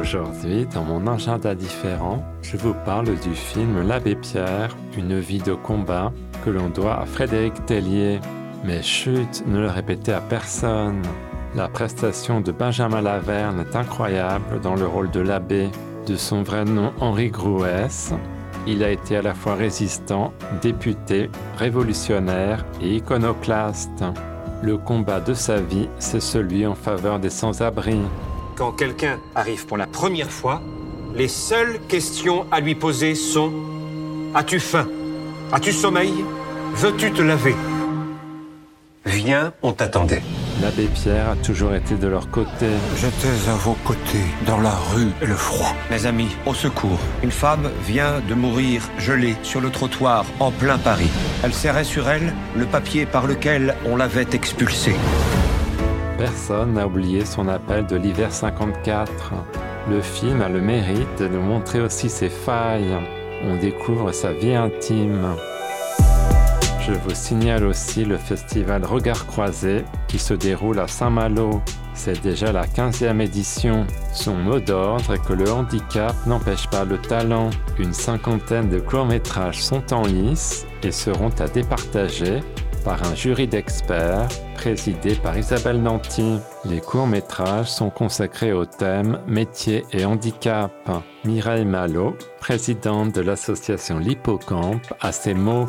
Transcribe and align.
Aujourd'hui, 0.00 0.66
dans 0.66 0.82
mon 0.82 1.06
agenda 1.06 1.54
différent, 1.54 2.24
je 2.42 2.56
vous 2.56 2.74
parle 2.84 3.06
du 3.06 3.34
film 3.34 3.86
L'Abbé 3.86 4.16
Pierre, 4.16 4.76
une 4.96 5.18
vie 5.18 5.38
de 5.38 5.54
combat 5.54 6.12
que 6.44 6.50
l'on 6.50 6.68
doit 6.68 7.00
à 7.00 7.06
Frédéric 7.06 7.64
Tellier. 7.66 8.20
Mais 8.64 8.82
chut, 8.82 9.44
ne 9.46 9.60
le 9.60 9.68
répétez 9.68 10.12
à 10.12 10.20
personne. 10.20 11.02
La 11.54 11.68
prestation 11.68 12.40
de 12.40 12.50
Benjamin 12.50 13.02
Laverne 13.02 13.60
est 13.60 13.76
incroyable 13.76 14.60
dans 14.60 14.74
le 14.74 14.86
rôle 14.86 15.10
de 15.10 15.20
l'abbé. 15.20 15.68
De 16.06 16.16
son 16.16 16.42
vrai 16.42 16.64
nom 16.64 16.92
Henri 17.00 17.30
Grouès, 17.30 18.12
il 18.66 18.82
a 18.82 18.90
été 18.90 19.16
à 19.16 19.22
la 19.22 19.34
fois 19.34 19.54
résistant, 19.54 20.32
député, 20.60 21.30
révolutionnaire 21.56 22.64
et 22.80 22.96
iconoclaste. 22.96 24.04
Le 24.62 24.76
combat 24.76 25.20
de 25.20 25.34
sa 25.34 25.60
vie, 25.60 25.88
c'est 25.98 26.20
celui 26.20 26.66
en 26.66 26.74
faveur 26.74 27.20
des 27.20 27.30
sans-abri. 27.30 28.00
Quand 28.56 28.70
quelqu'un 28.70 29.18
arrive 29.34 29.66
pour 29.66 29.76
la 29.76 29.88
première 29.88 30.30
fois, 30.30 30.62
les 31.16 31.26
seules 31.26 31.80
questions 31.88 32.46
à 32.52 32.60
lui 32.60 32.76
poser 32.76 33.16
sont 33.16 33.52
As-tu 34.32 34.60
faim? 34.60 34.86
As-tu 35.52 35.72
sommeil? 35.72 36.12
Veux-tu 36.74 37.10
te 37.10 37.22
laver? 37.22 37.56
Viens, 39.06 39.52
on 39.62 39.72
t'attendait. 39.72 40.22
L'abbé 40.62 40.86
Pierre 40.86 41.30
a 41.30 41.36
toujours 41.36 41.74
été 41.74 41.96
de 41.96 42.06
leur 42.06 42.30
côté. 42.30 42.66
J'étais 42.96 43.50
à 43.50 43.54
vos 43.56 43.76
côtés, 43.84 44.24
dans 44.46 44.60
la 44.60 44.70
rue 44.70 45.10
et 45.20 45.26
le 45.26 45.34
froid. 45.34 45.74
Mes 45.90 46.06
amis, 46.06 46.36
au 46.46 46.54
secours. 46.54 47.00
Une 47.24 47.32
femme 47.32 47.68
vient 47.84 48.20
de 48.28 48.34
mourir 48.34 48.82
gelée 48.98 49.34
sur 49.42 49.60
le 49.60 49.70
trottoir 49.70 50.24
en 50.38 50.52
plein 50.52 50.78
Paris. 50.78 51.10
Elle 51.42 51.52
serrait 51.52 51.84
sur 51.84 52.08
elle 52.08 52.32
le 52.56 52.66
papier 52.66 53.04
par 53.04 53.26
lequel 53.26 53.74
on 53.84 53.96
l'avait 53.96 54.28
expulsée. 54.32 54.94
Personne 56.18 56.74
n'a 56.74 56.86
oublié 56.86 57.24
son 57.24 57.48
appel 57.48 57.86
de 57.86 57.96
l'hiver 57.96 58.32
54. 58.32 59.10
Le 59.90 60.00
film 60.00 60.40
a 60.42 60.48
le 60.48 60.60
mérite 60.60 61.18
de 61.18 61.26
nous 61.26 61.42
montrer 61.42 61.80
aussi 61.80 62.08
ses 62.08 62.28
failles. 62.28 62.96
On 63.42 63.56
découvre 63.56 64.12
sa 64.12 64.32
vie 64.32 64.54
intime. 64.54 65.34
Je 66.80 66.92
vous 66.92 67.14
signale 67.14 67.64
aussi 67.64 68.04
le 68.04 68.16
festival 68.16 68.84
Regard 68.84 69.26
Croisé 69.26 69.84
qui 70.06 70.18
se 70.18 70.34
déroule 70.34 70.78
à 70.78 70.86
Saint-Malo. 70.86 71.62
C'est 71.94 72.22
déjà 72.22 72.52
la 72.52 72.66
15e 72.66 73.20
édition. 73.20 73.86
Son 74.12 74.34
mot 74.34 74.60
d'ordre 74.60 75.14
est 75.14 75.26
que 75.26 75.32
le 75.32 75.50
handicap 75.50 76.14
n'empêche 76.26 76.68
pas 76.68 76.84
le 76.84 76.98
talent. 76.98 77.50
Une 77.78 77.92
cinquantaine 77.92 78.68
de 78.68 78.78
courts-métrages 78.78 79.62
sont 79.62 79.92
en 79.92 80.02
lice 80.02 80.66
et 80.82 80.92
seront 80.92 81.32
à 81.40 81.48
départager 81.48 82.40
par 82.84 83.02
un 83.02 83.14
jury 83.14 83.48
d'experts 83.48 84.28
présidé 84.54 85.14
par 85.14 85.36
Isabelle 85.36 85.82
Nanty. 85.82 86.38
Les 86.64 86.80
courts-métrages 86.80 87.70
sont 87.70 87.90
consacrés 87.90 88.52
au 88.52 88.66
thème 88.66 89.18
métier 89.26 89.84
et 89.92 90.04
handicap. 90.04 90.72
Mireille 91.24 91.64
Malo, 91.64 92.16
présidente 92.40 93.14
de 93.14 93.22
l'association 93.22 93.98
L'Hippocampe, 93.98 94.92
a 95.00 95.12
ces 95.12 95.34
mots. 95.34 95.68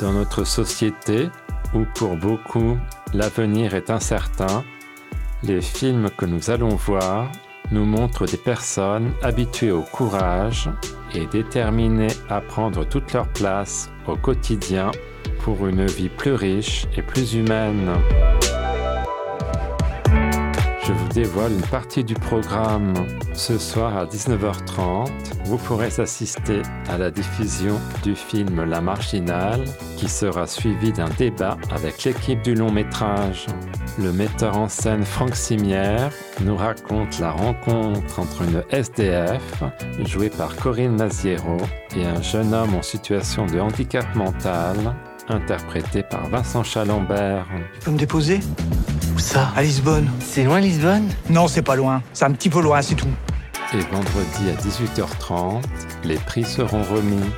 Dans 0.00 0.12
notre 0.12 0.44
société, 0.44 1.28
où 1.74 1.84
pour 1.94 2.16
beaucoup 2.16 2.78
l'avenir 3.12 3.74
est 3.74 3.90
incertain, 3.90 4.64
les 5.42 5.60
films 5.60 6.08
que 6.16 6.26
nous 6.26 6.50
allons 6.50 6.76
voir 6.76 7.30
nous 7.70 7.84
montrent 7.84 8.26
des 8.26 8.38
personnes 8.38 9.12
habituées 9.22 9.72
au 9.72 9.82
courage 9.82 10.70
et 11.14 11.26
déterminées 11.26 12.14
à 12.28 12.40
prendre 12.40 12.84
toute 12.84 13.12
leur 13.12 13.28
place 13.28 13.90
au 14.06 14.16
quotidien 14.16 14.90
pour 15.42 15.66
une 15.66 15.86
vie 15.86 16.08
plus 16.08 16.34
riche 16.34 16.86
et 16.96 17.02
plus 17.02 17.34
humaine. 17.34 17.90
Je 20.84 20.92
vous 20.92 21.08
dévoile 21.10 21.52
une 21.52 21.66
partie 21.68 22.02
du 22.02 22.14
programme. 22.14 22.94
Ce 23.32 23.58
soir 23.58 23.96
à 23.96 24.06
19h30, 24.06 25.08
vous 25.44 25.56
pourrez 25.56 25.90
assister 25.98 26.62
à 26.88 26.98
la 26.98 27.10
diffusion 27.10 27.78
du 28.02 28.16
film 28.16 28.64
La 28.64 28.80
Marginale, 28.80 29.64
qui 29.96 30.08
sera 30.08 30.46
suivi 30.46 30.92
d'un 30.92 31.08
débat 31.10 31.56
avec 31.70 32.02
l'équipe 32.04 32.42
du 32.42 32.54
long 32.54 32.72
métrage. 32.72 33.46
Le 33.98 34.12
metteur 34.12 34.58
en 34.58 34.68
scène 34.68 35.04
Franck 35.04 35.36
Simière 35.36 36.10
nous 36.40 36.56
raconte 36.56 37.20
la 37.20 37.30
rencontre 37.30 38.18
entre 38.18 38.42
une 38.42 38.64
SDF, 38.70 39.62
jouée 40.04 40.30
par 40.30 40.56
Corinne 40.56 40.96
Naziero, 40.96 41.58
et 41.96 42.04
un 42.04 42.20
jeune 42.20 42.52
homme 42.52 42.74
en 42.74 42.82
situation 42.82 43.46
de 43.46 43.60
handicap 43.60 44.12
mental, 44.16 44.76
interprété 45.28 46.02
par 46.02 46.28
Vincent 46.28 46.62
Chalambert. 46.64 47.46
Tu 47.74 47.84
peux 47.84 47.90
me 47.92 47.98
déposer 47.98 48.40
Où 49.14 49.18
ça 49.18 49.50
À 49.56 49.62
Lisbonne. 49.62 50.10
C'est 50.20 50.44
loin 50.44 50.60
Lisbonne? 50.60 51.08
Non, 51.28 51.48
c'est 51.48 51.62
pas 51.62 51.76
loin. 51.76 52.02
C'est 52.12 52.24
un 52.24 52.32
petit 52.32 52.50
peu 52.50 52.60
loin, 52.60 52.82
c'est 52.82 52.94
tout. 52.94 53.08
Et 53.72 53.80
vendredi 53.92 54.50
à 54.50 54.54
18h30, 54.60 55.62
les 56.04 56.16
prix 56.16 56.44
seront 56.44 56.82
remis. 56.82 57.30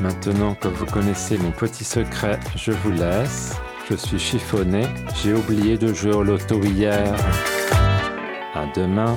Maintenant 0.00 0.54
que 0.54 0.68
vous 0.68 0.86
connaissez 0.86 1.38
mon 1.38 1.50
petit 1.50 1.84
secret, 1.84 2.38
je 2.56 2.72
vous 2.72 2.90
laisse. 2.90 3.54
Je 3.90 3.96
suis 3.96 4.18
chiffonné, 4.18 4.86
j'ai 5.22 5.32
oublié 5.34 5.78
de 5.78 5.94
jouer 5.94 6.12
au 6.14 6.22
loto 6.22 6.62
hier. 6.62 7.14
À 8.54 8.66
demain. 8.74 9.16